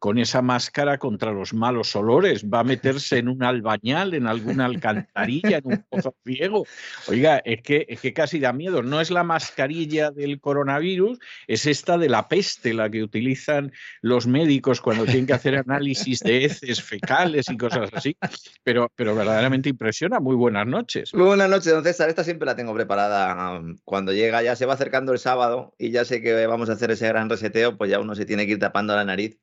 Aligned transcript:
con 0.00 0.18
esa 0.18 0.42
máscara 0.42 0.98
contra 0.98 1.30
los 1.30 1.54
malos 1.54 1.94
olores? 1.94 2.44
¿Va 2.44 2.60
a 2.60 2.64
meterse 2.64 3.18
en 3.18 3.28
un 3.28 3.44
albañal, 3.44 4.14
en 4.14 4.26
alguna 4.26 4.64
alcantarilla, 4.64 5.58
en 5.58 5.66
un 5.66 5.84
pozo 5.88 6.16
ciego? 6.26 6.66
Oiga, 7.06 7.40
es 7.44 7.62
que, 7.62 7.86
es 7.88 8.00
que 8.00 8.12
casi 8.12 8.40
da 8.40 8.52
miedo. 8.52 8.82
No 8.82 9.00
es 9.00 9.10
la 9.10 9.22
mascarilla 9.22 10.10
del 10.10 10.40
coronavirus, 10.40 11.18
es 11.46 11.66
esta 11.66 11.98
de 11.98 12.08
la 12.08 12.28
peste, 12.28 12.74
la 12.74 12.90
que 12.90 13.02
utilizan 13.02 13.72
los 14.00 14.26
médicos 14.26 14.80
cuando 14.80 15.04
tienen 15.04 15.26
que 15.26 15.34
hacer 15.34 15.54
análisis 15.54 16.20
de 16.20 16.46
heces 16.46 16.82
fecales 16.82 17.48
y 17.50 17.56
cosas 17.56 17.90
así. 17.92 18.16
Pero, 18.64 18.90
pero 18.96 19.14
verdaderamente 19.14 19.68
impresiona. 19.68 20.18
Muy 20.18 20.34
buenas 20.34 20.66
noches. 20.66 21.14
Muy 21.14 21.26
buenas 21.26 21.50
noches, 21.50 21.72
don 21.72 21.84
César. 21.84 22.08
Esta 22.08 22.24
siempre 22.24 22.46
la 22.46 22.56
tengo 22.56 22.74
preparada. 22.74 23.62
Cuando 23.84 24.12
llega, 24.12 24.42
ya 24.42 24.56
se 24.56 24.64
va 24.64 24.74
acercando 24.74 25.12
el 25.12 25.18
sábado 25.18 25.74
y 25.78 25.90
ya 25.90 26.06
sé 26.06 26.22
que 26.22 26.46
vamos 26.46 26.70
a 26.70 26.72
hacer 26.72 26.90
ese 26.90 27.06
gran 27.06 27.28
reseteo, 27.28 27.76
pues 27.76 27.90
ya 27.90 28.00
uno 28.00 28.14
se 28.14 28.24
tiene 28.24 28.46
que 28.46 28.52
ir 28.52 28.58
tapando 28.58 28.96
la 28.96 29.04
nariz, 29.04 29.38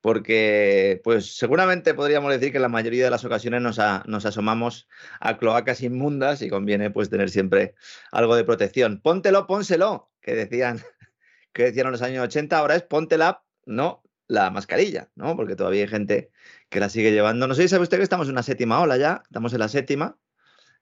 porque 0.00 1.00
pues 1.04 1.36
seguramente 1.36 1.94
podríamos 1.94 2.32
decir 2.32 2.52
que 2.52 2.58
en 2.58 2.62
la 2.62 2.68
mayoría 2.68 3.04
de 3.04 3.10
las 3.10 3.24
ocasiones 3.24 3.60
nos, 3.60 3.78
asomamos 3.78 4.88
a 5.20 5.36
cloacas 5.36 5.82
inmundas 5.82 6.42
y 6.42 6.48
conviene 6.48 6.90
pues 6.90 7.10
tener 7.10 7.30
siempre 7.30 7.74
algo 8.10 8.34
de 8.36 8.44
protección. 8.44 9.00
Póntelo, 9.00 9.46
pónselo, 9.46 10.10
que 10.20 10.34
decían, 10.34 10.80
que 11.52 11.64
decían 11.64 11.86
en 11.86 11.92
los 11.92 12.02
años 12.02 12.24
80, 12.24 12.58
ahora 12.58 12.76
es 12.76 12.82
póntela, 12.82 13.44
no 13.66 14.02
la 14.26 14.50
mascarilla, 14.50 15.10
¿no? 15.16 15.36
Porque 15.36 15.56
todavía 15.56 15.82
hay 15.82 15.88
gente 15.88 16.30
que 16.68 16.80
la 16.80 16.88
sigue 16.88 17.10
llevando. 17.10 17.48
No 17.48 17.54
sé 17.54 17.62
si 17.62 17.68
sabe 17.68 17.82
usted 17.82 17.96
que 17.96 18.04
estamos 18.04 18.28
en 18.28 18.32
una 18.32 18.44
séptima 18.44 18.80
ola 18.80 18.96
ya, 18.96 19.22
estamos 19.26 19.52
en 19.52 19.58
la 19.58 19.68
séptima, 19.68 20.18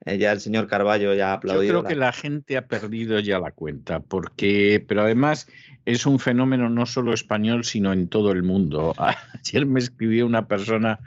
Eh, 0.05 0.19
ya 0.19 0.33
el 0.33 0.41
señor 0.41 0.69
Carballo 0.69 1.15
ya 1.15 1.31
ha 1.31 1.33
aplaudido. 1.35 1.65
Yo 1.65 1.81
creo 1.81 1.89
que 1.89 1.97
la 1.97 2.13
gente 2.13 2.57
ha 2.57 2.67
perdido 2.67 3.19
ya 3.19 3.39
la 3.39 3.51
cuenta, 3.51 4.01
porque, 4.01 4.85
pero 4.87 5.03
además 5.03 5.49
es 5.85 6.07
un 6.07 6.19
fenómeno 6.19 6.69
no 6.69 6.87
solo 6.87 7.13
español, 7.13 7.65
sino 7.65 7.93
en 7.93 8.09
todo 8.09 8.33
el 8.33 8.43
mundo. 8.43 8.95
Ayer 9.45 9.67
me 9.67 9.81
escribió 9.81 10.27
una 10.27 10.47
persona 10.47 11.01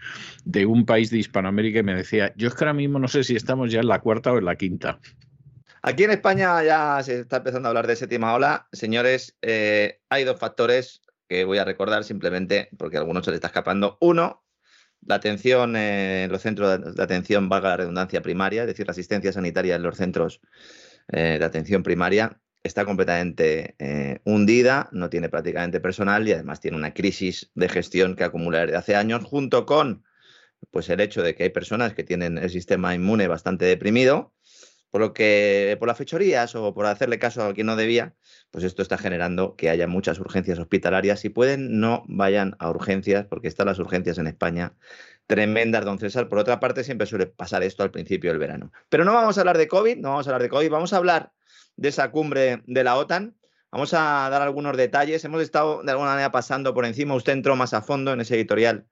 de 0.44 0.66
un 0.66 0.86
país 0.86 1.10
de 1.10 1.20
Hispanoamérica 1.20 1.80
y 1.80 1.84
me 1.84 1.96
decía, 1.96 2.34
yo 2.36 2.48
es 2.48 2.56
que 2.56 2.64
ahora 2.64 2.74
mismo 2.74 3.00
no 3.00 3.08
sé 3.08 3.24
si 3.24 3.36
estamos 3.36 3.72
ya 3.72 3.80
en 3.80 3.88
la 3.88 4.00
cuarta 4.00 4.34
o 4.34 4.38
en 4.38 4.46
la 4.46 4.56
quinta. 4.56 5.00
Aquí 5.84 6.04
en 6.04 6.12
España 6.12 6.64
ya 6.64 7.02
se 7.04 7.22
está 7.22 7.38
empezando 7.38 7.68
a 7.68 7.70
hablar 7.70 7.88
de 7.88 7.96
séptima 7.96 8.34
ola. 8.34 8.68
Señores, 8.72 9.38
eh, 9.42 10.00
hay 10.10 10.24
dos 10.24 10.38
factores 10.38 11.02
que 11.28 11.44
voy 11.44 11.58
a 11.58 11.66
recordar 11.66 12.04
simplemente 12.04 12.70
porque 12.78 12.98
a 12.98 13.00
algunos 13.00 13.26
se 13.26 13.32
les 13.32 13.38
está 13.38 13.48
escapando. 13.48 13.98
Uno, 14.00 14.44
la 15.06 15.16
atención 15.16 15.76
en 15.76 16.32
los 16.32 16.42
centros 16.42 16.96
de 16.96 17.04
atención, 17.04 17.50
valga 17.50 17.70
la 17.70 17.78
redundancia 17.78 18.22
primaria, 18.22 18.62
es 18.62 18.68
decir, 18.68 18.86
la 18.88 18.92
asistencia 18.92 19.34
sanitaria 19.34 19.76
en 19.76 19.84
los 19.84 19.98
centros 19.98 20.42
eh, 21.12 21.38
de 21.40 21.46
atención 21.46 21.84
primaria 21.84 22.40
está 22.64 22.86
completamente 22.86 23.76
eh, 23.80 24.20
hundida, 24.24 24.90
no 24.92 25.10
tiene 25.10 25.30
prácticamente 25.30 25.80
personal 25.80 26.28
y 26.28 26.34
además 26.34 26.60
tiene 26.60 26.78
una 26.78 26.94
crisis 26.94 27.52
de 27.56 27.70
gestión 27.70 28.16
que 28.16 28.24
acumula 28.24 28.60
desde 28.60 28.78
hace 28.78 28.96
años, 28.96 29.24
junto 29.24 29.66
con 29.66 30.04
pues, 30.70 30.90
el 30.90 31.00
hecho 31.00 31.24
de 31.24 31.34
que 31.34 31.44
hay 31.44 31.50
personas 31.50 31.94
que 31.94 32.04
tienen 32.04 32.38
el 32.38 32.50
sistema 32.50 32.94
inmune 32.94 33.28
bastante 33.28 33.66
deprimido 33.66 34.34
por 34.92 35.02
lo 35.02 35.14
que, 35.14 35.76
por 35.80 35.88
las 35.88 35.98
fechorías 35.98 36.54
o 36.56 36.74
por 36.74 36.86
hacerle 36.86 37.18
caso 37.18 37.44
a 37.44 37.54
quien 37.54 37.68
no 37.68 37.76
debía, 37.76 38.14
pues 38.52 38.66
esto 38.66 38.82
está 38.82 38.98
generando 38.98 39.56
que 39.56 39.70
haya 39.70 39.88
muchas 39.88 40.20
urgencias 40.20 40.60
hospitalarias. 40.60 41.22
Si 41.22 41.30
pueden, 41.30 41.80
no 41.80 42.04
vayan 42.08 42.56
a 42.60 42.70
urgencias, 42.70 43.26
porque 43.26 43.48
están 43.48 43.68
las 43.68 43.80
urgencias 43.80 44.18
en 44.18 44.28
España 44.28 44.76
tremendas, 45.28 45.86
don 45.86 45.98
César. 45.98 46.28
Por 46.28 46.40
otra 46.40 46.60
parte, 46.60 46.84
siempre 46.84 47.08
suele 47.08 47.26
pasar 47.26 47.64
esto 47.64 47.84
al 47.84 47.92
principio 47.92 48.32
del 48.32 48.40
verano. 48.40 48.74
Pero 48.90 49.06
no 49.06 49.14
vamos 49.14 49.38
a 49.38 49.42
hablar 49.42 49.58
de 49.58 49.70
COVID, 49.70 49.98
no 49.98 50.10
vamos 50.10 50.28
a 50.28 50.32
hablar 50.32 50.42
de 50.42 50.50
COVID, 50.50 50.70
vamos 50.70 50.92
a 50.92 50.98
hablar 50.98 51.32
de 51.78 51.90
esa 51.90 52.12
cumbre 52.12 52.62
de 52.68 52.84
la 52.84 52.98
OTAN. 52.98 53.38
Vamos 53.72 53.94
a 53.94 54.28
dar 54.30 54.42
algunos 54.42 54.76
detalles. 54.76 55.24
Hemos 55.24 55.42
estado 55.42 55.82
de 55.84 55.92
alguna 55.92 56.10
manera 56.10 56.32
pasando 56.34 56.74
por 56.74 56.86
encima. 56.86 57.16
Usted 57.16 57.32
entró 57.32 57.56
más 57.56 57.74
a 57.74 57.82
fondo 57.82 58.12
en 58.12 58.20
ese 58.20 58.36
editorial 58.36 58.86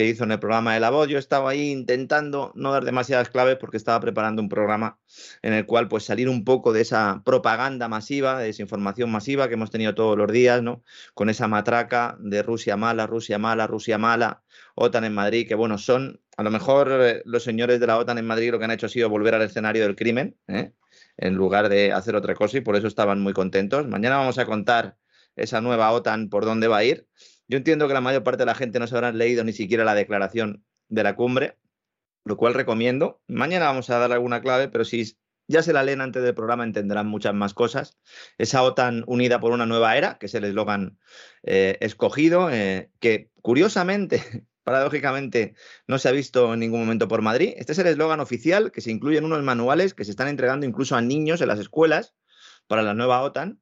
que 0.00 0.06
hizo 0.06 0.24
en 0.24 0.32
el 0.32 0.38
programa 0.38 0.72
de 0.72 0.80
la 0.80 0.88
voz. 0.88 1.08
Yo 1.08 1.18
estaba 1.18 1.50
ahí 1.50 1.70
intentando 1.70 2.52
no 2.54 2.72
dar 2.72 2.86
demasiadas 2.86 3.28
claves 3.28 3.58
porque 3.60 3.76
estaba 3.76 4.00
preparando 4.00 4.40
un 4.40 4.48
programa 4.48 4.98
en 5.42 5.52
el 5.52 5.66
cual 5.66 5.88
pues 5.88 6.04
salir 6.04 6.26
un 6.30 6.42
poco 6.42 6.72
de 6.72 6.80
esa 6.80 7.20
propaganda 7.22 7.86
masiva, 7.86 8.38
de 8.38 8.46
desinformación 8.46 9.10
masiva 9.10 9.48
que 9.48 9.54
hemos 9.54 9.70
tenido 9.70 9.94
todos 9.94 10.16
los 10.16 10.32
días, 10.32 10.62
¿no? 10.62 10.82
Con 11.12 11.28
esa 11.28 11.48
matraca 11.48 12.16
de 12.18 12.42
Rusia 12.42 12.78
mala, 12.78 13.06
Rusia 13.06 13.38
mala, 13.38 13.66
Rusia 13.66 13.98
mala, 13.98 14.42
OTAN 14.74 15.04
en 15.04 15.12
Madrid, 15.12 15.46
que 15.46 15.54
bueno, 15.54 15.76
son 15.76 16.22
a 16.38 16.44
lo 16.44 16.50
mejor 16.50 16.88
eh, 16.92 17.22
los 17.26 17.44
señores 17.44 17.78
de 17.78 17.86
la 17.86 17.98
OTAN 17.98 18.16
en 18.16 18.26
Madrid 18.26 18.52
lo 18.52 18.58
que 18.58 18.64
han 18.64 18.70
hecho 18.70 18.86
ha 18.86 18.88
sido 18.88 19.10
volver 19.10 19.34
al 19.34 19.42
escenario 19.42 19.82
del 19.82 19.96
crimen, 19.96 20.38
¿eh? 20.48 20.72
en 21.18 21.34
lugar 21.34 21.68
de 21.68 21.92
hacer 21.92 22.16
otra 22.16 22.34
cosa 22.34 22.56
y 22.56 22.62
por 22.62 22.74
eso 22.74 22.86
estaban 22.86 23.20
muy 23.20 23.34
contentos. 23.34 23.86
Mañana 23.86 24.16
vamos 24.16 24.38
a 24.38 24.46
contar 24.46 24.96
esa 25.36 25.60
nueva 25.60 25.92
OTAN 25.92 26.30
por 26.30 26.46
dónde 26.46 26.68
va 26.68 26.78
a 26.78 26.84
ir. 26.84 27.06
Yo 27.50 27.56
entiendo 27.56 27.88
que 27.88 27.94
la 27.94 28.00
mayor 28.00 28.22
parte 28.22 28.42
de 28.42 28.46
la 28.46 28.54
gente 28.54 28.78
no 28.78 28.86
se 28.86 28.94
habrá 28.94 29.10
leído 29.10 29.42
ni 29.42 29.52
siquiera 29.52 29.82
la 29.84 29.96
declaración 29.96 30.64
de 30.88 31.02
la 31.02 31.16
cumbre, 31.16 31.58
lo 32.24 32.36
cual 32.36 32.54
recomiendo. 32.54 33.20
Mañana 33.26 33.64
vamos 33.64 33.90
a 33.90 33.98
dar 33.98 34.12
alguna 34.12 34.40
clave, 34.40 34.68
pero 34.68 34.84
si 34.84 35.18
ya 35.48 35.64
se 35.64 35.72
la 35.72 35.82
leen 35.82 36.00
antes 36.00 36.22
del 36.22 36.36
programa 36.36 36.62
entenderán 36.62 37.08
muchas 37.08 37.34
más 37.34 37.52
cosas. 37.52 37.98
Esa 38.38 38.62
OTAN 38.62 39.02
unida 39.08 39.40
por 39.40 39.50
una 39.50 39.66
nueva 39.66 39.96
era, 39.96 40.16
que 40.18 40.26
es 40.26 40.34
el 40.36 40.44
eslogan 40.44 41.00
eh, 41.42 41.76
escogido, 41.80 42.50
eh, 42.52 42.92
que 43.00 43.32
curiosamente, 43.42 44.22
paradójicamente, 44.62 45.56
no 45.88 45.98
se 45.98 46.08
ha 46.08 46.12
visto 46.12 46.54
en 46.54 46.60
ningún 46.60 46.78
momento 46.78 47.08
por 47.08 47.20
Madrid. 47.20 47.54
Este 47.56 47.72
es 47.72 47.78
el 47.80 47.88
eslogan 47.88 48.20
oficial 48.20 48.70
que 48.70 48.80
se 48.80 48.92
incluye 48.92 49.18
en 49.18 49.24
unos 49.24 49.42
manuales 49.42 49.92
que 49.92 50.04
se 50.04 50.12
están 50.12 50.28
entregando 50.28 50.66
incluso 50.66 50.94
a 50.94 51.02
niños 51.02 51.40
en 51.40 51.48
las 51.48 51.58
escuelas 51.58 52.14
para 52.68 52.82
la 52.82 52.94
nueva 52.94 53.22
OTAN 53.22 53.60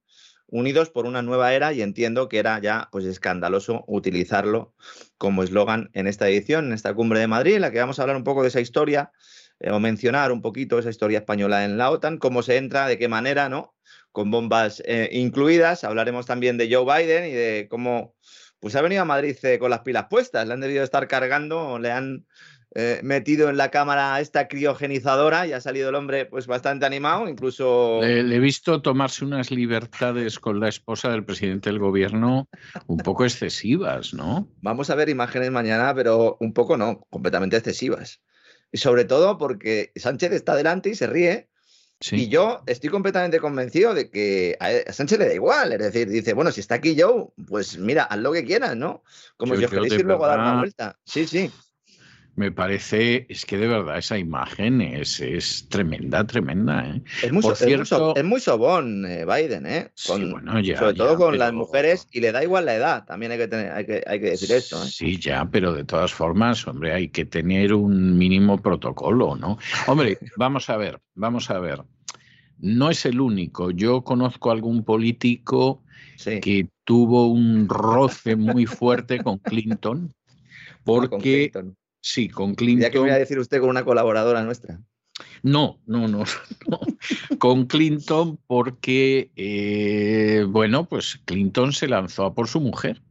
unidos 0.49 0.91
por 0.91 1.07
una 1.07 1.23
nueva 1.23 1.55
era 1.55 1.73
y 1.73 1.83
entiendo 1.83 2.29
que 2.29 2.39
era 2.39 2.59
ya 2.61 2.89
pues 2.91 3.05
escandaloso 3.05 3.85
utilizarlo 3.87 4.75
como 5.19 5.43
eslogan 5.43 5.91
en 5.93 6.07
esta 6.07 6.29
edición, 6.29 6.67
en 6.67 6.73
esta 6.73 6.95
cumbre 6.95 7.21
de 7.21 7.27
Madrid, 7.27 7.57
en 7.57 7.63
la 7.63 7.71
que 7.71 7.79
vamos 7.79 7.99
a 7.99 8.03
hablar 8.03 8.17
un 8.17 8.25
poco 8.25 8.43
de 8.43 8.49
esa 8.49 8.61
historia 8.61 9.13
eh, 9.61 9.71
o 9.71 9.81
mencionar 9.81 10.33
un 10.33 10.43
poquito 10.43 10.79
esa 10.79 10.91
historia 10.91 11.19
española 11.19 11.65
en 11.65 11.77
la 11.77 11.91
OTAN, 11.91 12.19
cómo 12.19 12.43
se 12.43 12.57
entra, 12.57 12.87
de 12.87 12.99
qué 12.99 13.09
manera, 13.09 13.49
¿no? 13.49 13.75
Con 14.13 14.31
bombas 14.31 14.83
eh, 14.87 15.11
incluidas. 15.13 15.85
Hablaremos 15.85 16.27
también 16.27 16.57
de 16.57 16.73
Joe 16.73 16.85
Biden 16.85 17.27
y 17.27 17.33
de 17.33 17.67
cómo 17.71 18.15
pues 18.61 18.75
ha 18.75 18.83
venido 18.83 19.03
a 19.03 19.05
Madrid 19.05 19.37
eh, 19.43 19.59
con 19.59 19.71
las 19.71 19.81
pilas 19.81 20.07
puestas, 20.11 20.47
le 20.47 20.55
han 20.55 20.61
debido 20.61 20.83
estar 20.83 21.07
cargando, 21.07 21.79
le 21.79 21.93
han 21.93 22.27
eh, 22.75 23.01
metido 23.03 23.49
en 23.49 23.57
la 23.57 23.71
cámara 23.71 24.21
esta 24.21 24.47
criogenizadora 24.47 25.47
y 25.47 25.53
ha 25.53 25.61
salido 25.61 25.89
el 25.89 25.95
hombre 25.95 26.27
pues 26.27 26.47
bastante 26.47 26.85
animado, 26.85 27.27
incluso... 27.27 28.01
Le, 28.03 28.21
he 28.21 28.39
visto 28.39 28.83
tomarse 28.83 29.25
unas 29.25 29.51
libertades 29.51 30.39
con 30.39 30.61
la 30.61 30.69
esposa 30.69 31.11
del 31.11 31.25
presidente 31.25 31.71
del 31.71 31.79
gobierno 31.79 32.47
un 32.87 32.99
poco 32.99 33.25
excesivas, 33.25 34.13
¿no? 34.13 34.51
Vamos 34.61 34.91
a 34.91 34.95
ver 34.97 35.09
imágenes 35.09 35.51
mañana, 35.51 35.95
pero 35.95 36.37
un 36.41 36.53
poco 36.53 36.77
no, 36.77 37.07
completamente 37.09 37.57
excesivas. 37.57 38.21
Y 38.71 38.77
sobre 38.77 39.07
todo 39.07 39.39
porque 39.39 39.91
Sánchez 39.97 40.33
está 40.33 40.55
delante 40.55 40.91
y 40.91 40.95
se 40.95 41.07
ríe. 41.07 41.49
Y 42.13 42.29
yo 42.29 42.63
estoy 42.67 42.91
completamente 42.91 43.41
convencido 43.41 43.93
de 43.93 44.09
que 44.09 44.57
a 44.61 44.93
Sánchez 44.93 45.19
le 45.19 45.27
da 45.27 45.35
igual. 45.35 45.73
Es 45.73 45.79
decir, 45.81 46.09
dice, 46.09 46.33
bueno, 46.33 46.53
si 46.53 46.61
está 46.61 46.77
aquí 46.77 46.95
yo, 46.95 47.33
pues 47.49 47.77
mira, 47.79 48.05
haz 48.05 48.19
lo 48.19 48.31
que 48.31 48.45
quieras, 48.45 48.77
¿no? 48.77 49.03
Como 49.37 49.57
si 49.57 49.65
os 49.65 49.71
queréis 49.71 49.95
ir 49.95 50.05
luego 50.05 50.27
a 50.27 50.29
dar 50.29 50.39
una 50.39 50.59
vuelta. 50.59 50.99
Sí, 51.05 51.27
sí 51.27 51.51
me 52.39 52.53
parece, 52.53 53.27
es 53.29 53.45
que 53.45 53.59
de 53.59 53.67
verdad 53.67 53.99
esa 53.99 54.17
imagen 54.17 54.81
es, 54.81 55.19
es 55.19 55.69
tremenda, 55.69 56.25
tremenda. 56.25 56.89
¿eh? 56.89 57.03
Es, 57.25 57.33
muy, 57.33 57.43
es, 57.45 58.25
muy, 58.25 58.41
sobón 58.41 59.05
eh, 59.07 59.27
Biden, 59.27 59.67
¿eh? 59.67 59.91
sobre 59.97 60.95
todo 60.95 61.17
con 61.17 61.37
las 61.37 61.53
mujeres 61.53 62.07
y 62.13 62.21
le 62.21 62.31
da 62.31 62.45
igual 62.45 62.67
la 62.67 62.77
edad, 62.77 63.05
también 63.05 63.33
hay 63.33 63.39
que, 63.39 63.49
tener, 63.49 63.73
hay 63.73 63.85
que, 63.85 64.05
hay 64.07 64.21
que 64.21 64.31
decir 64.31 64.53
esto. 64.53 64.81
¿eh? 64.83 64.87
Sí, 64.87 65.19
ya, 65.19 65.49
pero 65.51 65.73
de 65.73 65.85
todas 65.85 66.13
formas, 66.13 66.65
hombre, 66.69 66.93
hay 66.93 67.09
que 67.09 67.25
tener 67.25 67.75
un 67.75 68.17
mínimo 68.17 68.57
protocolo, 68.63 69.35
¿no? 69.35 69.59
Hombre, 69.89 70.19
vamos 70.37 70.71
a 70.71 70.77
ver, 70.77 71.01
vamos 71.17 71.51
a 71.51 71.59
ver. 71.59 71.83
No 72.61 72.91
es 72.91 73.05
el 73.05 73.21
único. 73.21 73.73
Yo 73.73 74.03
conozco 74.03 74.53
algún 74.53 74.85
político 74.85 75.83
que 76.25 76.69
tuvo 76.85 77.29
un 77.29 77.69
roce 77.69 78.37
muy 78.37 78.67
fuerte 78.67 79.23
con 79.23 79.39
Clinton 79.39 80.13
porque 80.89 81.53
Sí, 82.01 82.29
con 82.29 82.55
Clinton. 82.55 82.83
Ya 82.83 82.91
que 82.91 82.99
voy 82.99 83.11
a 83.11 83.19
decir 83.19 83.39
usted 83.39 83.61
con 83.61 83.71
una 83.71 83.85
colaboradora 83.85 84.43
nuestra. 84.43 84.81
No, 85.43 85.81
no, 85.87 86.07
no, 86.09 86.25
Con 87.39 87.67
Clinton 87.67 88.39
porque, 88.47 89.31
eh, 89.37 90.45
bueno, 90.49 90.89
pues 90.89 91.21
Clinton 91.25 91.73
se 91.73 91.89
lanzó 91.89 92.25
a 92.25 92.35
por 92.35 92.49
su 92.49 92.61
mujer. 92.61 93.03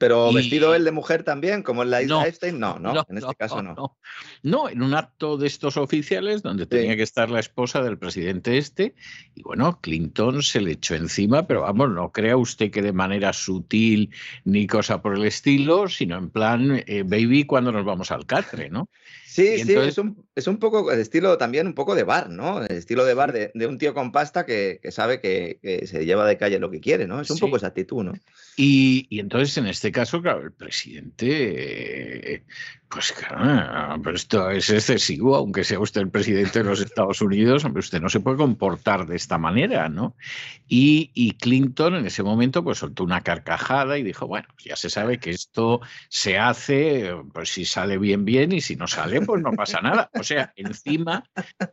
Pero 0.00 0.32
vestido 0.32 0.74
él 0.74 0.84
de 0.84 0.92
mujer 0.92 1.24
también, 1.24 1.62
como 1.62 1.82
en 1.82 1.90
la 1.90 2.00
isla 2.00 2.24
no, 2.54 2.78
No, 2.78 2.94
no, 2.94 3.06
en 3.06 3.18
este 3.18 3.34
caso 3.34 3.62
no. 3.62 3.98
no. 4.42 4.68
en 4.70 4.82
un 4.82 4.94
acto 4.94 5.36
de 5.36 5.46
estos 5.46 5.76
oficiales 5.76 6.42
donde 6.42 6.64
tenía 6.64 6.96
que 6.96 7.02
estar 7.02 7.28
la 7.28 7.38
esposa 7.38 7.82
del 7.82 7.98
presidente 7.98 8.56
este, 8.56 8.94
y 9.34 9.42
bueno, 9.42 9.78
Clinton 9.82 10.42
se 10.42 10.62
le 10.62 10.72
echó 10.72 10.94
encima, 10.94 11.46
pero 11.46 11.60
vamos, 11.60 11.90
no 11.90 12.12
crea 12.12 12.38
usted 12.38 12.70
que 12.70 12.80
de 12.80 12.94
manera 12.94 13.34
sutil 13.34 14.08
ni 14.44 14.66
cosa 14.66 15.02
por 15.02 15.16
el 15.16 15.26
estilo, 15.26 15.86
sino 15.90 16.16
en 16.16 16.30
plan, 16.30 16.82
eh, 16.86 17.02
baby, 17.04 17.44
cuando 17.44 17.70
nos 17.70 17.84
vamos 17.84 18.10
al 18.10 18.24
catre, 18.24 18.70
¿no? 18.70 18.88
Sí, 19.26 19.58
sí, 19.58 19.74
es 19.74 19.98
un, 19.98 20.26
es 20.34 20.48
un 20.48 20.56
poco 20.56 20.90
el 20.90 20.98
estilo 20.98 21.38
también 21.38 21.68
un 21.68 21.74
poco 21.74 21.94
de 21.94 22.02
bar, 22.02 22.30
¿no? 22.30 22.64
El 22.64 22.76
estilo 22.76 23.04
de 23.04 23.14
bar 23.14 23.32
de, 23.32 23.66
un 23.66 23.78
tío 23.78 23.94
con 23.94 24.10
pasta 24.10 24.44
que, 24.44 24.80
sabe 24.90 25.20
que, 25.20 25.60
se 25.86 26.04
lleva 26.04 26.26
de 26.26 26.36
calle 26.36 26.58
lo 26.58 26.70
que 26.70 26.80
quiere, 26.80 27.06
¿no? 27.06 27.20
Es 27.20 27.30
un 27.30 27.38
poco 27.38 27.56
esa 27.56 27.68
actitud, 27.68 28.02
¿no? 28.02 28.12
Y, 28.56 29.06
y, 29.08 29.20
entonces 29.20 29.56
en 29.56 29.68
este 29.68 29.89
caso, 29.92 30.20
claro, 30.22 30.42
el 30.42 30.52
presidente 30.52 32.44
pues 32.90 33.12
claro, 33.12 34.10
esto 34.10 34.50
es 34.50 34.68
excesivo, 34.68 35.36
aunque 35.36 35.62
sea 35.62 35.78
usted 35.78 36.00
el 36.00 36.10
presidente 36.10 36.58
de 36.58 36.64
los 36.64 36.80
Estados 36.80 37.22
Unidos, 37.22 37.64
hombre, 37.64 37.80
usted 37.80 38.00
no 38.00 38.08
se 38.08 38.18
puede 38.18 38.36
comportar 38.36 39.06
de 39.06 39.14
esta 39.14 39.38
manera, 39.38 39.88
¿no? 39.88 40.16
Y, 40.66 41.12
y, 41.14 41.32
Clinton 41.34 41.94
en 41.94 42.06
ese 42.06 42.24
momento 42.24 42.64
pues 42.64 42.78
soltó 42.78 43.04
una 43.04 43.20
carcajada 43.20 43.96
y 43.96 44.02
dijo, 44.02 44.26
bueno, 44.26 44.48
pues 44.54 44.64
ya 44.64 44.76
se 44.76 44.90
sabe 44.90 45.18
que 45.18 45.30
esto 45.30 45.80
se 46.08 46.36
hace, 46.36 47.14
pues 47.32 47.50
si 47.50 47.64
sale 47.64 47.96
bien, 47.96 48.24
bien, 48.24 48.50
y 48.50 48.60
si 48.60 48.74
no 48.74 48.88
sale, 48.88 49.20
pues 49.20 49.40
no 49.40 49.52
pasa 49.52 49.80
nada. 49.80 50.10
O 50.18 50.24
sea, 50.24 50.52
encima 50.56 51.22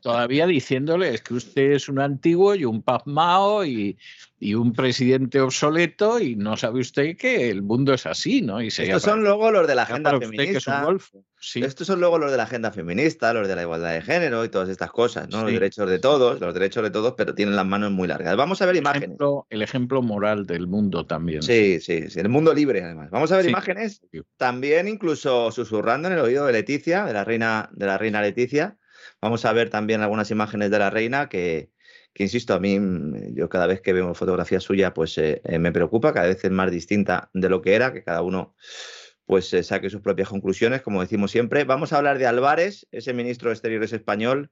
todavía 0.03 0.45
diciéndole 0.45 1.15
es 1.15 1.21
que 1.23 1.33
usted 1.33 1.71
es 1.71 1.89
un 1.89 1.99
antiguo 1.99 2.53
y 2.53 2.63
un 2.65 2.83
pasmao 2.83 3.65
y, 3.65 3.97
y 4.39 4.53
un 4.53 4.73
presidente 4.73 5.41
obsoleto 5.41 6.19
y 6.19 6.35
no 6.35 6.57
sabe 6.57 6.81
usted 6.81 7.17
que 7.17 7.49
el 7.49 7.63
mundo 7.63 7.93
es 7.93 8.05
así, 8.07 8.41
¿no? 8.41 8.61
Y 8.61 8.67
Estos 8.67 9.01
son 9.01 9.23
luego 9.23 9.51
los 9.51 9.67
de 9.67 9.75
la 9.75 9.83
agenda 9.83 10.17
feminista. 10.19 10.85
Estos 11.55 11.87
son 11.87 11.99
luego 11.99 12.17
los 12.17 12.31
de 12.31 12.37
la 12.37 12.43
agenda 12.43 12.71
feminista, 12.71 13.33
los 13.33 13.47
de 13.47 13.55
la 13.55 13.61
igualdad 13.61 13.93
de 13.93 14.01
género 14.01 14.43
y 14.43 14.49
todas 14.49 14.69
estas 14.69 14.91
cosas, 14.91 15.29
¿no? 15.29 15.43
Los 15.43 15.51
derechos 15.51 15.89
de 15.89 15.99
todos, 15.99 16.39
los 16.39 16.53
derechos 16.53 16.83
de 16.83 16.91
todos, 16.91 17.13
pero 17.17 17.35
tienen 17.35 17.55
las 17.55 17.65
manos 17.65 17.91
muy 17.91 18.07
largas. 18.07 18.35
Vamos 18.35 18.61
a 18.61 18.65
ver 18.65 18.75
imágenes. 18.75 19.17
el 19.49 19.61
ejemplo 19.61 20.01
moral 20.01 20.45
del 20.45 20.67
mundo 20.67 21.05
también. 21.05 21.41
Sí, 21.41 21.79
sí, 21.79 22.09
sí, 22.09 22.19
el 22.19 22.29
mundo 22.29 22.53
libre 22.53 22.83
además. 22.83 23.09
Vamos 23.11 23.31
a 23.31 23.37
ver 23.37 23.47
imágenes. 23.47 24.01
También 24.37 24.87
incluso 24.87 25.51
susurrando 25.51 26.07
en 26.07 26.15
el 26.15 26.19
oído 26.19 26.45
de 26.45 26.53
Leticia, 26.53 27.05
de 27.05 27.13
la 27.13 27.23
reina, 27.23 27.69
de 27.73 27.85
la 27.85 27.97
reina 27.97 28.21
Leticia 28.21 28.77
Vamos 29.21 29.45
a 29.45 29.53
ver 29.53 29.69
también 29.69 30.01
algunas 30.01 30.29
imágenes 30.31 30.69
de 30.69 30.79
la 30.79 30.89
reina 30.89 31.29
que, 31.29 31.71
que 32.17 32.23
insisto, 32.23 32.55
a 32.55 32.59
mí, 32.59 32.79
mm, 32.79 33.35
yo 33.35 33.47
cada 33.47 33.67
vez 33.67 33.79
que 33.79 33.93
veo 33.93 34.15
fotografía 34.15 34.59
suya, 34.59 34.91
pues 34.91 35.19
eh, 35.19 35.39
eh, 35.43 35.59
me 35.59 35.71
preocupa, 35.71 36.13
cada 36.13 36.25
vez 36.25 36.43
es 36.43 36.49
más 36.49 36.71
distinta 36.71 37.29
de 37.35 37.47
lo 37.47 37.61
que 37.61 37.75
era, 37.75 37.93
que 37.93 38.03
cada 38.03 38.23
uno 38.23 38.55
pues 39.25 39.53
eh, 39.53 39.61
saque 39.61 39.91
sus 39.91 40.01
propias 40.01 40.27
conclusiones, 40.27 40.81
como 40.81 41.01
decimos 41.01 41.29
siempre. 41.29 41.63
Vamos 41.63 41.93
a 41.93 41.97
hablar 41.97 42.17
de 42.17 42.25
Álvarez, 42.25 42.87
ese 42.89 43.13
ministro 43.13 43.49
de 43.49 43.53
Exteriores 43.53 43.93
español, 43.93 44.49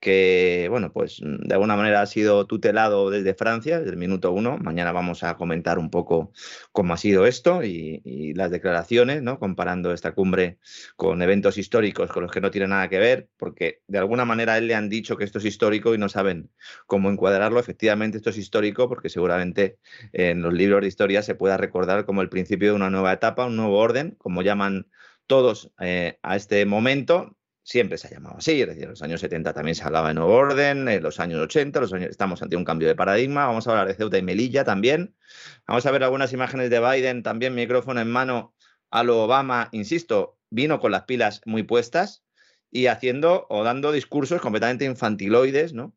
que, 0.00 0.66
bueno, 0.70 0.92
pues 0.92 1.20
de 1.22 1.54
alguna 1.54 1.76
manera 1.76 2.02
ha 2.02 2.06
sido 2.06 2.46
tutelado 2.46 3.10
desde 3.10 3.34
Francia, 3.34 3.78
desde 3.78 3.92
el 3.92 3.96
minuto 3.96 4.32
uno. 4.32 4.58
Mañana 4.58 4.92
vamos 4.92 5.22
a 5.22 5.36
comentar 5.36 5.78
un 5.78 5.90
poco 5.90 6.32
cómo 6.72 6.94
ha 6.94 6.96
sido 6.96 7.26
esto 7.26 7.64
y, 7.64 8.32
las 8.34 8.50
declaraciones, 8.50 9.22
¿no? 9.22 9.38
Comparando 9.38 9.92
esta 9.92 10.12
cumbre 10.12 10.58
con 10.96 11.22
eventos 11.22 11.58
históricos 11.58 12.10
con 12.10 12.22
los 12.22 12.32
que 12.32 12.40
no 12.40 12.50
tiene 12.50 12.68
nada 12.68 12.88
que 12.88 12.98
ver, 12.98 13.28
porque 13.38 13.82
de 13.86 13.98
alguna 13.98 14.24
manera 14.24 14.58
él 14.58 14.66
le 14.66 14.74
han 14.74 14.88
dicho 14.88 15.16
que 15.16 15.24
esto 15.24 15.38
es 15.38 15.44
histórico 15.44 15.94
y 15.94 15.98
no 15.98 16.08
saben 16.08 16.50
cómo 16.86 17.10
encuadrarlo. 17.10 17.58
Efectivamente, 17.58 18.18
esto 18.18 18.30
es 18.30 18.38
histórico 18.38 18.88
porque 18.88 19.08
seguramente 19.08 19.78
en 20.12 20.42
los 20.42 20.52
libros 20.52 20.82
de 20.82 20.88
historia 20.88 21.22
se 21.22 21.34
pueda 21.34 21.56
recordar 21.56 22.04
como 22.04 22.22
el 22.22 22.28
principio 22.28 22.68
de 22.70 22.76
una 22.76 22.90
nueva 22.90 23.12
etapa, 23.12 23.46
un 23.46 23.56
nuevo 23.56 23.78
orden, 23.78 24.16
como 24.18 24.42
llaman 24.42 24.86
todos 25.26 25.72
eh, 25.80 26.18
a 26.22 26.36
este 26.36 26.64
momento, 26.66 27.35
siempre 27.66 27.98
se 27.98 28.06
ha 28.06 28.10
llamado 28.12 28.36
así, 28.38 28.62
es 28.62 28.68
decir, 28.68 28.84
en 28.84 28.90
los 28.90 29.02
años 29.02 29.20
70 29.20 29.52
también 29.52 29.74
se 29.74 29.82
hablaba 29.82 30.08
de 30.08 30.14
nuevo 30.14 30.32
orden, 30.32 30.86
en 30.88 31.02
los 31.02 31.18
años 31.18 31.40
80 31.40 31.80
los 31.80 31.92
estamos 31.92 32.40
ante 32.40 32.54
un 32.54 32.64
cambio 32.64 32.86
de 32.86 32.94
paradigma, 32.94 33.46
vamos 33.46 33.66
a 33.66 33.72
hablar 33.72 33.88
de 33.88 33.94
Ceuta 33.94 34.16
y 34.18 34.22
Melilla 34.22 34.62
también, 34.62 35.16
vamos 35.66 35.84
a 35.84 35.90
ver 35.90 36.04
algunas 36.04 36.32
imágenes 36.32 36.70
de 36.70 36.78
Biden, 36.78 37.24
también 37.24 37.56
micrófono 37.56 38.00
en 38.00 38.08
mano 38.08 38.54
a 38.90 39.02
lo 39.02 39.24
Obama, 39.24 39.68
insisto, 39.72 40.38
vino 40.48 40.78
con 40.78 40.92
las 40.92 41.02
pilas 41.06 41.40
muy 41.44 41.64
puestas 41.64 42.22
y 42.70 42.86
haciendo 42.86 43.48
o 43.50 43.64
dando 43.64 43.90
discursos 43.90 44.40
completamente 44.40 44.84
infantiloides, 44.84 45.72
¿no? 45.72 45.92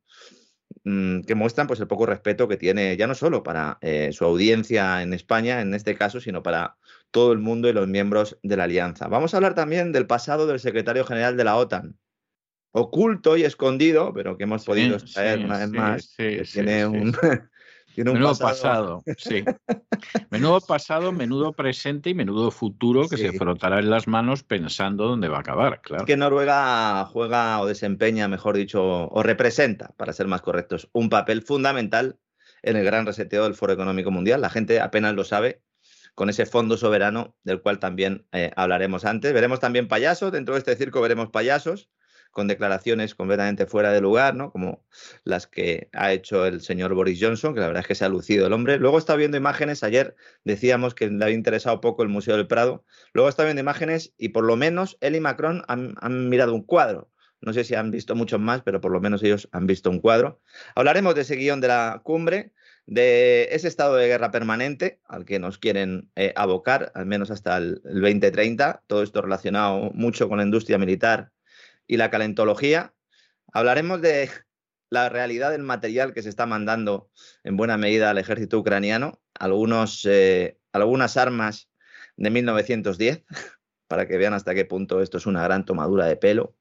Mm, 0.85 1.21
que 1.21 1.35
muestran 1.35 1.67
pues 1.67 1.79
el 1.79 1.87
poco 1.87 2.07
respeto 2.07 2.47
que 2.47 2.57
tiene 2.57 2.97
ya 2.97 3.05
no 3.05 3.13
solo 3.13 3.43
para 3.43 3.77
eh, 3.81 4.09
su 4.11 4.25
audiencia 4.25 5.03
en 5.03 5.13
España 5.13 5.61
en 5.61 5.75
este 5.75 5.95
caso, 5.95 6.19
sino 6.19 6.41
para 6.41 6.77
todo 7.11 7.31
el 7.31 7.39
mundo 7.39 7.67
y 7.69 7.73
los 7.73 7.87
miembros 7.87 8.37
de 8.43 8.57
la 8.57 8.65
alianza. 8.65 9.07
Vamos 9.07 9.33
a 9.33 9.37
hablar 9.37 9.55
también 9.55 9.91
del 9.91 10.07
pasado 10.07 10.47
del 10.47 10.59
secretario 10.59 11.05
general 11.05 11.37
de 11.37 11.43
la 11.43 11.55
OTAN, 11.57 11.97
oculto 12.71 13.37
y 13.37 13.43
escondido, 13.43 14.13
pero 14.13 14.37
que 14.37 14.43
hemos 14.43 14.65
podido 14.65 14.97
extraer 14.97 15.39
una 15.39 15.59
vez 15.59 15.69
más. 15.69 16.15
tiene 16.53 16.85
un, 16.85 17.15
menudo 17.95 18.37
pasado. 18.37 19.03
sí. 19.17 19.43
Menudo 20.29 20.61
pasado, 20.61 21.11
menudo 21.11 21.51
presente 21.51 22.11
y 22.11 22.13
menudo 22.13 22.51
futuro 22.51 23.09
que 23.09 23.17
se 23.17 23.33
frotará 23.33 23.79
en 23.79 23.89
las 23.89 24.07
manos 24.07 24.43
pensando 24.43 25.05
dónde 25.05 25.27
va 25.27 25.37
a 25.37 25.41
acabar, 25.41 25.81
claro. 25.81 26.05
Que 26.05 26.15
Noruega 26.15 27.03
juega 27.05 27.59
o 27.59 27.65
desempeña, 27.65 28.29
mejor 28.29 28.55
dicho, 28.55 29.09
o 29.09 29.23
representa, 29.23 29.93
para 29.97 30.13
ser 30.13 30.27
más 30.27 30.41
correctos, 30.41 30.89
un 30.93 31.09
papel 31.09 31.41
fundamental 31.41 32.17
en 32.61 32.77
el 32.77 32.85
gran 32.85 33.05
reseteo 33.05 33.43
del 33.43 33.55
Foro 33.55 33.73
Económico 33.73 34.11
Mundial. 34.11 34.39
La 34.39 34.49
gente 34.49 34.79
apenas 34.79 35.15
lo 35.15 35.25
sabe 35.25 35.61
con 36.19 36.29
ese 36.29 36.45
fondo 36.45 36.75
soberano 36.75 37.37
del 37.45 37.61
cual 37.61 37.79
también 37.79 38.27
eh, 38.33 38.51
hablaremos 38.57 39.05
antes. 39.05 39.31
Veremos 39.31 39.61
también 39.61 39.87
payasos, 39.87 40.33
dentro 40.33 40.55
de 40.55 40.59
este 40.59 40.75
circo 40.75 40.99
veremos 40.99 41.29
payasos 41.29 41.89
con 42.31 42.49
declaraciones 42.49 43.15
completamente 43.15 43.65
fuera 43.65 43.93
de 43.93 44.01
lugar, 44.01 44.35
¿no? 44.35 44.51
Como 44.51 44.83
las 45.23 45.47
que 45.47 45.87
ha 45.93 46.11
hecho 46.11 46.45
el 46.45 46.59
señor 46.59 46.93
Boris 46.93 47.19
Johnson, 47.21 47.53
que 47.53 47.61
la 47.61 47.67
verdad 47.67 47.83
es 47.83 47.87
que 47.87 47.95
se 47.95 48.03
ha 48.03 48.09
lucido 48.09 48.47
el 48.47 48.51
hombre. 48.51 48.79
Luego 48.79 48.97
está 48.97 49.15
viendo 49.15 49.37
imágenes, 49.37 49.81
ayer 49.81 50.17
decíamos 50.43 50.93
que 50.93 51.07
le 51.07 51.23
había 51.23 51.37
interesado 51.37 51.79
poco 51.79 52.03
el 52.03 52.09
Museo 52.09 52.35
del 52.35 52.47
Prado. 52.47 52.83
Luego 53.13 53.29
está 53.29 53.45
viendo 53.45 53.61
imágenes 53.61 54.13
y 54.17 54.29
por 54.29 54.43
lo 54.43 54.57
menos 54.57 54.97
él 54.99 55.15
y 55.15 55.21
Macron 55.21 55.63
han, 55.69 55.95
han 56.01 56.27
mirado 56.27 56.53
un 56.53 56.63
cuadro. 56.63 57.09
No 57.41 57.53
sé 57.53 57.63
si 57.63 57.75
han 57.75 57.91
visto 57.91 58.15
muchos 58.15 58.39
más, 58.39 58.61
pero 58.63 58.81
por 58.81 58.91
lo 58.91 58.99
menos 58.99 59.23
ellos 59.23 59.47
han 59.51 59.65
visto 59.65 59.89
un 59.89 59.99
cuadro. 59.99 60.41
Hablaremos 60.75 61.15
de 61.15 61.21
ese 61.21 61.35
guion 61.35 61.61
de 61.61 61.69
la 61.69 62.01
cumbre, 62.03 62.53
de 62.85 63.49
ese 63.51 63.67
estado 63.67 63.95
de 63.95 64.07
guerra 64.07 64.31
permanente 64.31 64.99
al 65.05 65.23
que 65.23 65.39
nos 65.39 65.57
quieren 65.57 66.09
eh, 66.15 66.33
abocar, 66.35 66.91
al 66.95 67.05
menos 67.05 67.31
hasta 67.31 67.57
el, 67.57 67.81
2030. 67.83 68.83
Todo 68.87 69.03
esto 69.03 69.21
relacionado 69.21 69.91
mucho 69.93 70.27
con 70.27 70.39
la 70.39 70.43
industria 70.43 70.77
militar 70.77 71.31
y 71.87 71.97
la 71.97 72.09
calentología. 72.09 72.93
Hablaremos 73.53 74.01
de 74.01 74.29
la 74.89 75.07
realidad 75.09 75.51
del 75.51 75.63
material 75.63 76.13
que 76.13 76.23
se 76.23 76.29
está 76.29 76.45
mandando 76.45 77.09
en 77.43 77.57
buena 77.57 77.77
medida 77.77 78.09
al 78.09 78.17
ejército 78.17 78.57
ucraniano, 78.57 79.21
algunos, 79.35 80.05
eh, 80.05 80.57
algunas 80.71 81.15
armas 81.15 81.69
de 82.17 82.29
1910, 82.31 83.23
para 83.87 84.07
que 84.07 84.17
vean 84.17 84.33
hasta 84.33 84.55
qué 84.55 84.65
punto 84.65 85.01
esto 85.01 85.17
es 85.17 85.25
una 85.25 85.43
gran 85.43 85.63
tomadura 85.63 86.05
de 86.05 86.17
pelo. 86.17 86.55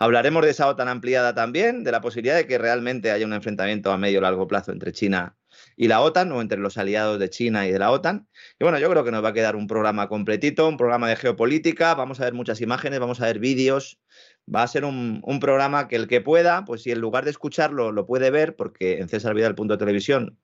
Hablaremos 0.00 0.44
de 0.44 0.50
esa 0.50 0.68
OTAN 0.68 0.88
ampliada 0.88 1.34
también, 1.34 1.82
de 1.82 1.90
la 1.90 2.00
posibilidad 2.00 2.36
de 2.36 2.46
que 2.46 2.56
realmente 2.56 3.10
haya 3.10 3.26
un 3.26 3.32
enfrentamiento 3.32 3.90
a 3.90 3.98
medio 3.98 4.20
o 4.20 4.22
largo 4.22 4.46
plazo 4.46 4.70
entre 4.70 4.92
China 4.92 5.36
y 5.76 5.88
la 5.88 6.00
OTAN, 6.00 6.30
o 6.32 6.40
entre 6.40 6.58
los 6.58 6.78
aliados 6.78 7.18
de 7.18 7.30
China 7.30 7.66
y 7.66 7.72
de 7.72 7.80
la 7.80 7.90
OTAN. 7.90 8.28
Y 8.60 8.64
bueno, 8.64 8.78
yo 8.78 8.88
creo 8.90 9.02
que 9.04 9.10
nos 9.10 9.24
va 9.24 9.30
a 9.30 9.32
quedar 9.32 9.56
un 9.56 9.66
programa 9.66 10.08
completito, 10.08 10.68
un 10.68 10.76
programa 10.76 11.08
de 11.08 11.16
geopolítica, 11.16 11.94
vamos 11.94 12.20
a 12.20 12.24
ver 12.24 12.34
muchas 12.34 12.60
imágenes, 12.60 13.00
vamos 13.00 13.20
a 13.20 13.26
ver 13.26 13.40
vídeos, 13.40 13.98
va 14.54 14.62
a 14.62 14.68
ser 14.68 14.84
un, 14.84 15.20
programa 15.40 15.88
que 15.88 15.96
el 15.96 16.06
que 16.06 16.20
pueda, 16.20 16.64
pues 16.64 16.82
si 16.82 16.92
en 16.92 17.00
lugar 17.00 17.24
de 17.24 17.30
escucharlo 17.30 17.90
lo 17.90 18.06
puede 18.06 18.30
ver, 18.30 18.54
porque 18.56 18.98
en 19.00 19.08
César 19.08 19.34
Vidal 19.34 19.56
televisión 19.56 20.38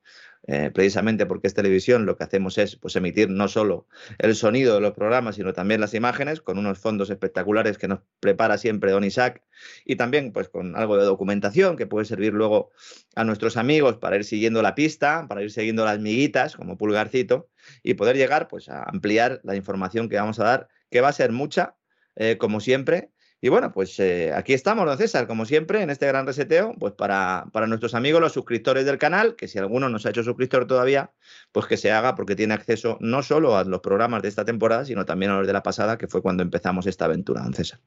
eh, 0.46 0.70
precisamente 0.74 1.24
porque 1.24 1.46
es 1.46 1.54
televisión, 1.54 2.04
lo 2.04 2.16
que 2.16 2.24
hacemos 2.24 2.58
es 2.58 2.76
pues, 2.76 2.94
emitir 2.96 3.30
no 3.30 3.48
solo 3.48 3.86
el 4.18 4.34
sonido 4.34 4.74
de 4.74 4.80
los 4.82 4.92
programas, 4.92 5.36
sino 5.36 5.54
también 5.54 5.80
las 5.80 5.94
imágenes, 5.94 6.42
con 6.42 6.58
unos 6.58 6.78
fondos 6.78 7.08
espectaculares 7.08 7.78
que 7.78 7.88
nos 7.88 8.00
prepara 8.20 8.58
siempre 8.58 8.92
Don 8.92 9.04
Isaac, 9.04 9.42
y 9.86 9.96
también 9.96 10.32
pues, 10.32 10.50
con 10.50 10.76
algo 10.76 10.98
de 10.98 11.04
documentación 11.04 11.76
que 11.76 11.86
puede 11.86 12.04
servir 12.04 12.34
luego 12.34 12.72
a 13.14 13.24
nuestros 13.24 13.56
amigos 13.56 13.96
para 13.96 14.16
ir 14.16 14.24
siguiendo 14.24 14.60
la 14.60 14.74
pista, 14.74 15.26
para 15.28 15.42
ir 15.42 15.50
siguiendo 15.50 15.84
las 15.86 15.98
miguitas, 15.98 16.56
como 16.56 16.76
pulgarcito, 16.76 17.48
y 17.82 17.94
poder 17.94 18.16
llegar 18.16 18.48
pues, 18.48 18.68
a 18.68 18.82
ampliar 18.82 19.40
la 19.44 19.56
información 19.56 20.10
que 20.10 20.16
vamos 20.16 20.40
a 20.40 20.44
dar, 20.44 20.68
que 20.90 21.00
va 21.00 21.08
a 21.08 21.12
ser 21.12 21.32
mucha, 21.32 21.76
eh, 22.16 22.36
como 22.36 22.60
siempre, 22.60 23.13
y 23.44 23.50
bueno, 23.50 23.72
pues 23.72 24.00
eh, 24.00 24.32
aquí 24.34 24.54
estamos, 24.54 24.86
don 24.86 24.96
César, 24.96 25.26
como 25.26 25.44
siempre, 25.44 25.82
en 25.82 25.90
este 25.90 26.06
gran 26.06 26.24
reseteo, 26.24 26.74
pues 26.78 26.94
para, 26.94 27.44
para, 27.52 27.66
nuestros 27.66 27.94
amigos, 27.94 28.22
los 28.22 28.32
suscriptores 28.32 28.86
del 28.86 28.96
canal, 28.96 29.36
que 29.36 29.48
si 29.48 29.58
alguno 29.58 29.90
no 29.90 29.98
se 29.98 30.08
ha 30.08 30.12
hecho 30.12 30.22
suscriptor 30.22 30.66
todavía, 30.66 31.12
pues 31.52 31.66
que 31.66 31.76
se 31.76 31.92
haga 31.92 32.14
porque 32.14 32.36
tiene 32.36 32.54
acceso 32.54 32.96
no 33.02 33.22
solo 33.22 33.58
a 33.58 33.64
los 33.64 33.82
programas 33.82 34.22
de 34.22 34.28
esta 34.28 34.46
temporada, 34.46 34.86
sino 34.86 35.04
también 35.04 35.30
a 35.30 35.36
los 35.36 35.46
de 35.46 35.52
la 35.52 35.62
pasada, 35.62 35.98
que 35.98 36.08
fue 36.08 36.22
cuando 36.22 36.42
empezamos 36.42 36.86
esta 36.86 37.04
aventura, 37.04 37.42
don 37.42 37.52
César. 37.52 37.80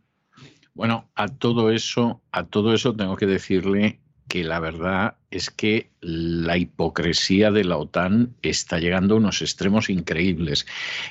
Bueno, 0.76 1.10
a 1.16 1.28
todo 1.28 1.72
eso, 1.72 2.22
a 2.32 2.46
todo 2.46 2.76
eso 2.76 2.96
tengo 2.96 3.16
que 3.16 3.26
decirle 3.26 4.00
que 4.28 4.44
la 4.44 4.60
verdad 4.60 5.16
es 5.32 5.50
que 5.50 5.90
la 6.02 6.58
hipocresía 6.58 7.52
de 7.52 7.64
la 7.64 7.78
OTAN 7.78 8.36
está 8.42 8.80
llegando 8.80 9.16
a 9.16 9.18
unos 9.18 9.42
extremos 9.42 9.90
increíbles. 9.90 10.66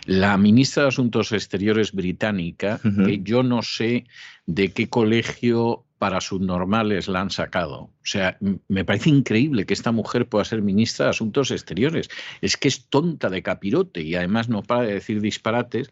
La 0.05 0.37
ministra 0.37 0.85
de 0.85 0.89
Asuntos 0.91 1.33
Exteriores 1.33 1.93
británica, 1.93 2.81
que 2.83 3.21
yo 3.23 3.43
no 3.43 3.63
sé 3.63 4.07
de 4.47 4.73
qué 4.73 4.89
colegio 4.89 5.85
para 5.99 6.21
subnormales 6.21 7.09
la 7.09 7.21
han 7.21 7.31
sacado. 7.31 7.77
O 7.79 7.93
sea, 8.05 8.39
me 8.69 8.85
parece 8.85 9.11
increíble 9.11 9.65
que 9.65 9.75
esta 9.75 9.93
mujer 9.93 10.29
pueda 10.29 10.45
ser 10.45 10.63
ministra 10.63 11.07
de 11.07 11.11
Asuntos 11.11 11.51
Exteriores. 11.51 12.09
Es 12.43 12.57
que 12.57 12.69
es 12.69 12.87
tonta 12.89 13.31
de 13.31 13.43
capirote 13.43 14.03
y 14.03 14.15
además 14.15 14.49
no 14.49 14.63
para 14.63 14.83
de 14.83 14.95
decir 14.95 15.21
disparates. 15.21 15.91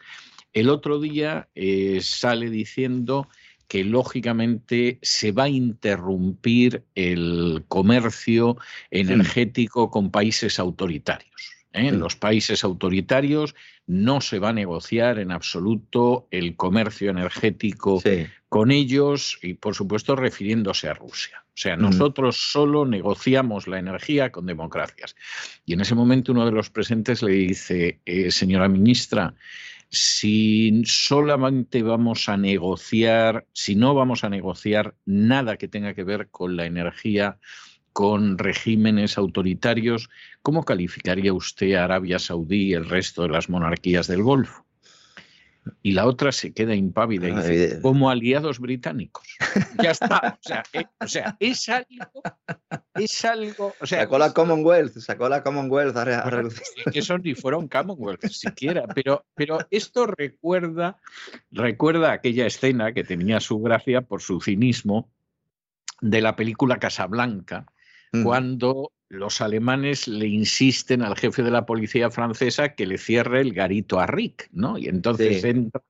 El 0.52 0.69
otro 0.69 1.00
día 1.00 1.49
eh, 1.54 2.00
sale 2.02 2.50
diciendo 2.50 3.28
que 3.68 3.85
lógicamente 3.85 4.99
se 5.02 5.33
va 5.33 5.44
a 5.44 5.49
interrumpir 5.49 6.85
el 6.94 7.64
comercio 7.68 8.56
energético 8.90 9.90
con 9.90 10.11
países 10.11 10.59
autoritarios. 10.59 11.33
¿eh? 11.73 11.88
En 11.88 12.00
los 12.00 12.16
países 12.16 12.64
autoritarios 12.64 13.54
no 13.87 14.21
se 14.21 14.38
va 14.38 14.50
a 14.50 14.54
negociar 14.54 15.18
en 15.18 15.33
absoluto 15.33 16.26
el 16.30 16.56
comercio 16.56 17.11
energético 17.11 18.02
con 18.49 18.71
ellos 18.71 19.38
y, 19.42 19.54
por 19.54 19.75
supuesto, 19.75 20.16
refiriéndose 20.16 20.88
a 20.88 20.94
Rusia. 20.94 21.44
O 21.49 21.56
sea, 21.56 21.76
nosotros 21.76 22.37
solo 22.37 22.85
negociamos 22.85 23.68
la 23.68 23.78
energía 23.78 24.33
con 24.33 24.47
democracias. 24.47 25.14
Y 25.64 25.75
en 25.75 25.83
ese 25.83 25.94
momento 25.94 26.33
uno 26.33 26.44
de 26.44 26.50
los 26.50 26.68
presentes 26.68 27.23
le 27.23 27.33
dice, 27.33 28.00
eh, 28.04 28.33
señora 28.33 28.68
ministra, 28.68 29.35
si 29.94 30.82
solamente 30.84 31.82
vamos 31.82 32.28
a 32.28 32.36
negociar, 32.36 33.46
si 33.52 33.76
no 33.76 33.94
vamos 33.94 34.24
a 34.24 34.28
negociar 34.28 34.96
nada 35.04 35.56
que 35.56 35.68
tenga 35.68 35.94
que 35.94 36.04
ver 36.04 36.28
con 36.30 36.56
la 36.56 36.66
energía, 36.66 37.38
con 37.92 38.38
regímenes 38.38 39.16
autoritarios, 39.16 40.10
¿cómo 40.42 40.64
calificaría 40.64 41.32
usted 41.32 41.74
a 41.74 41.84
Arabia 41.84 42.18
Saudí 42.18 42.70
y 42.70 42.74
el 42.74 42.88
resto 42.88 43.22
de 43.22 43.28
las 43.28 43.48
monarquías 43.48 44.08
del 44.08 44.22
Golfo? 44.22 44.66
Y 45.83 45.92
la 45.92 46.06
otra 46.06 46.33
se 46.33 46.52
queda 46.52 46.75
impávida 46.75 47.28
y 47.28 47.35
dice, 47.35 47.80
como 47.80 48.11
aliados 48.11 48.59
británicos. 48.59 49.26
Ya 49.83 49.90
está. 49.92 50.38
O 50.38 50.49
sea, 50.49 50.62
eh, 50.73 50.85
o 51.00 51.09
sea, 51.09 51.37
es 51.40 51.68
algo, 51.68 52.23
es 52.94 53.25
algo. 53.25 53.75
O 53.80 53.87
sea, 53.87 54.00
sacó 54.00 54.18
la 54.18 54.33
Commonwealth, 54.33 54.99
sacó 54.99 55.28
la 55.28 55.42
Commonwealth 55.42 55.97
Que 56.92 56.99
eso 56.99 57.18
ni 57.18 57.35
fuera 57.35 57.56
un 57.56 57.68
Commonwealth 57.68 58.25
siquiera, 58.26 58.87
pero, 58.94 59.25
pero 59.35 59.59
esto 59.71 60.06
recuerda, 60.06 61.00
recuerda 61.50 62.12
aquella 62.12 62.47
escena 62.47 62.92
que 62.92 63.04
tenía 63.04 63.40
su 63.40 63.61
gracia 63.61 64.02
por 64.02 64.23
su 64.23 64.40
cinismo 64.40 65.11
de 66.00 66.21
la 66.21 66.37
película 66.37 66.78
Casablanca, 66.78 67.66
cuando 68.23 68.92
los 69.08 69.40
alemanes 69.40 70.08
le 70.08 70.26
insisten 70.26 71.02
al 71.02 71.16
jefe 71.16 71.42
de 71.42 71.50
la 71.50 71.66
policía 71.66 72.11
francesa 72.11 72.75
que 72.75 72.87
le 72.87 72.99
cierre 72.99 73.40
el 73.40 73.52
garito 73.52 74.00
a 74.00 74.06
Rick, 74.06 74.49
¿no? 74.52 74.78
Y 74.78 74.88
entonces 74.88 75.44
entra 75.44 75.82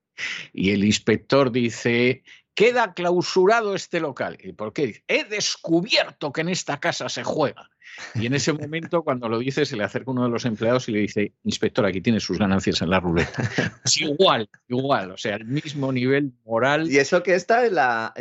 y 0.52 0.70
el 0.70 0.84
inspector 0.84 1.50
dice, 1.50 2.22
queda 2.54 2.94
clausurado 2.94 3.74
este 3.74 4.00
local. 4.00 4.38
¿Y 4.42 4.52
por 4.52 4.72
qué? 4.72 5.02
He 5.08 5.24
descubierto 5.24 6.32
que 6.32 6.42
en 6.42 6.48
esta 6.48 6.80
casa 6.80 7.08
se 7.08 7.24
juega. 7.24 7.70
Y 8.14 8.26
en 8.26 8.34
ese 8.34 8.52
momento, 8.52 9.02
cuando 9.02 9.28
lo 9.28 9.38
dice, 9.38 9.64
se 9.64 9.76
le 9.76 9.84
acerca 9.84 10.10
uno 10.10 10.24
de 10.24 10.30
los 10.30 10.44
empleados 10.44 10.88
y 10.88 10.92
le 10.92 11.00
dice, 11.00 11.32
inspector, 11.44 11.86
aquí 11.86 12.00
tiene 12.00 12.18
sus 12.18 12.38
ganancias 12.38 12.82
en 12.82 12.90
la 12.90 13.00
ruleta. 13.00 13.50
Es 13.84 14.00
igual, 14.00 14.48
igual, 14.68 15.12
o 15.12 15.16
sea, 15.16 15.36
el 15.36 15.44
mismo 15.44 15.92
nivel 15.92 16.32
moral. 16.44 16.90
Y 16.90 16.98
eso 16.98 17.22
que 17.22 17.34
esta 17.34 17.64
es 17.64 17.72
la, 17.72 18.12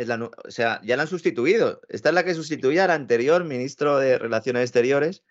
o 0.44 0.50
sea, 0.50 0.80
ya 0.84 0.96
la 0.96 1.02
han 1.02 1.08
sustituido. 1.08 1.80
Esta 1.88 2.10
es 2.10 2.14
la 2.14 2.24
que 2.24 2.34
sustituía 2.34 2.84
al 2.84 2.90
anterior 2.90 3.44
ministro 3.44 3.98
de 3.98 4.18
Relaciones 4.18 4.62
Exteriores, 4.62 5.24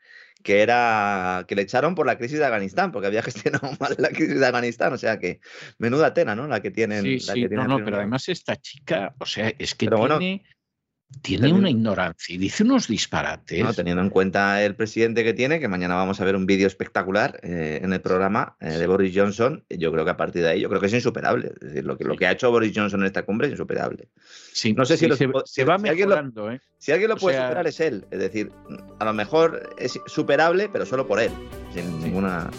que 0.44 0.62
era 0.62 1.46
que 1.48 1.56
le 1.56 1.64
echaron 1.64 1.96
por 1.96 2.06
la 2.06 2.18
crisis 2.18 2.40
de 2.40 2.46
Afganistán, 2.46 2.92
porque 2.92 3.08
había 3.08 3.24
gestionado 3.24 3.72
mal 3.80 3.96
la 3.98 4.10
crisis 4.10 4.40
de 4.40 4.46
Afganistán, 4.46 4.94
o 4.94 4.98
sea 4.98 5.18
que 5.18 5.40
menuda 5.80 6.14
tena, 6.14 6.36
¿no? 6.36 6.48
La 6.48 6.62
que 6.62 6.72
tienen. 6.72 7.04
Sí, 7.04 7.20
sí, 7.20 7.48
no, 7.50 7.68
no, 7.68 7.84
pero 7.84 7.98
además 7.98 8.30
esta 8.30 8.56
chica, 8.58 9.16
o 9.20 9.26
sea, 9.26 9.52
es 9.58 9.74
que 9.74 9.88
tiene 9.88 10.44
tiene 11.22 11.54
una 11.54 11.70
ignorancia 11.70 12.36
y 12.36 12.38
dice 12.38 12.64
unos 12.64 12.88
disparates. 12.88 13.64
No, 13.64 13.74
teniendo 13.74 14.02
en 14.02 14.10
cuenta 14.10 14.64
el 14.64 14.76
presidente 14.76 15.24
que 15.24 15.34
tiene, 15.34 15.60
que 15.60 15.68
mañana 15.68 15.96
vamos 15.96 16.20
a 16.20 16.26
ver 16.26 16.36
un 16.36 16.46
vídeo 16.46 16.68
espectacular 16.68 17.40
eh, 17.44 17.80
en 17.82 17.94
el 17.94 18.02
programa 18.02 18.56
eh, 18.60 18.72
de 18.72 18.88
Boris 18.88 19.14
Johnson, 19.16 19.64
yo 19.70 19.92
creo 19.92 20.06
que 20.06 20.12
a 20.12 20.18
partir 20.18 20.44
de 20.44 20.50
ahí, 20.50 20.62
yo 20.62 20.70
creo 20.70 20.82
que 20.82 20.88
es 20.88 20.94
insuperable. 20.94 21.54
Es 21.62 21.68
decir, 21.68 21.86
lo 21.86 21.98
que, 21.98 22.04
lo 22.04 22.16
que 22.16 22.26
ha 22.26 22.32
hecho 22.32 22.52
Boris 22.52 22.74
Johnson 22.76 23.02
en 23.02 23.08
esta 23.08 23.24
cumbre 23.24 23.48
es 23.48 23.52
insuperable. 23.52 24.10
Sí, 24.52 24.74
no 24.74 24.86
sé 24.86 24.98
si, 24.98 25.08
se, 25.46 25.64
va 25.64 25.78
mejorando. 25.78 26.44
Alguien 26.44 26.60
lo, 26.60 26.60
Si 26.78 26.92
alguien 26.92 27.10
lo 27.10 27.18
puede 27.18 27.38
superar 27.38 27.68
es 27.68 27.80
él. 27.80 28.06
Es 28.12 28.20
decir, 28.20 28.52
a 29.00 29.06
lo 29.06 29.14
mejor 29.14 29.76
es 29.78 30.00
superable, 30.06 30.70
pero 30.72 30.86
solo 30.86 31.08
por 31.08 31.20
él, 31.20 31.32
sin 31.74 32.02
ninguna 32.02 32.50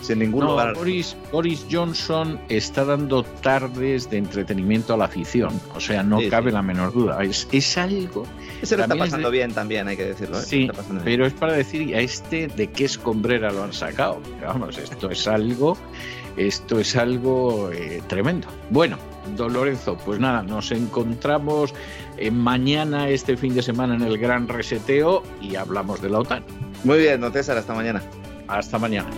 sin 0.00 0.20
ningún 0.20 0.46
Boris, 0.46 1.16
Boris, 1.32 1.66
Johnson 1.70 2.40
está 2.48 2.84
dando 2.84 3.22
tardes 3.22 4.08
de 4.10 4.18
entretenimiento 4.18 4.94
a 4.94 4.96
la 4.96 5.04
afición, 5.06 5.60
o 5.74 5.80
sea, 5.80 6.02
no 6.02 6.18
cabe 6.30 6.52
la 6.52 6.62
menor 6.62 6.92
duda. 6.92 7.22
Es, 7.22 7.48
es 7.52 7.76
algo. 7.78 8.26
Se 8.62 8.76
lo 8.76 8.82
está 8.84 8.96
pasando 8.96 9.30
bien 9.30 9.52
también, 9.52 9.88
hay 9.88 9.96
que 9.96 10.06
decirlo. 10.06 10.38
¿eh? 10.38 10.42
Sí, 10.42 10.70
pero 11.04 11.26
es 11.26 11.32
para 11.32 11.54
decir, 11.54 11.94
a 11.94 12.00
este 12.00 12.48
de 12.48 12.68
qué 12.68 12.84
escombrera 12.84 13.50
lo 13.52 13.64
han 13.64 13.72
sacado. 13.72 14.20
Vamos, 14.42 14.78
esto 14.78 15.10
es 15.10 15.26
algo, 15.26 15.76
esto 16.36 16.78
es 16.78 16.96
algo 16.96 17.70
eh, 17.72 18.02
tremendo. 18.08 18.48
Bueno, 18.70 18.98
don 19.36 19.52
Lorenzo, 19.52 19.96
pues 20.04 20.18
nada, 20.20 20.42
nos 20.42 20.72
encontramos 20.72 21.74
eh, 22.16 22.30
mañana, 22.30 23.08
este 23.08 23.36
fin 23.36 23.54
de 23.54 23.62
semana, 23.62 23.94
en 23.94 24.02
el 24.02 24.18
Gran 24.18 24.48
Reseteo 24.48 25.22
y 25.40 25.56
hablamos 25.56 26.00
de 26.02 26.10
la 26.10 26.20
OTAN. 26.20 26.44
Muy 26.84 26.98
bien, 26.98 27.20
don 27.20 27.32
César, 27.32 27.56
hasta 27.56 27.74
mañana. 27.74 28.02
Hasta 28.48 28.78
mañana. 28.78 29.08